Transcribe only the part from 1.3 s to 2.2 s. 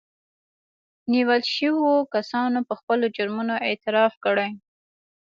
شويو